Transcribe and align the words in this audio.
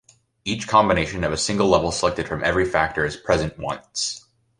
Each 0.45 0.67
combination 0.67 1.23
of 1.23 1.31
a 1.31 1.37
single 1.37 1.67
level 1.67 1.91
selected 1.91 2.27
from 2.27 2.43
every 2.43 2.65
factor 2.65 3.05
is 3.05 3.15
present 3.15 3.59
once. 3.59 4.25